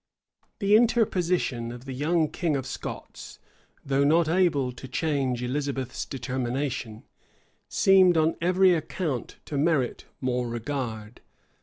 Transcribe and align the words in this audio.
The 0.57 0.75
interposition 0.75 1.71
of 1.71 1.85
the 1.85 1.93
young 1.93 2.31
king 2.31 2.55
of 2.55 2.65
Scots, 2.65 3.37
though 3.85 4.03
not 4.03 4.27
able 4.27 4.71
to 4.71 4.87
change 4.87 5.43
Elizabeth's 5.43 6.05
determination, 6.07 7.03
seemed 7.69 8.17
on 8.17 8.35
every 8.41 8.73
account 8.73 9.35
to 9.45 9.59
merit 9.59 10.05
more 10.19 10.47
regard. 10.49 11.21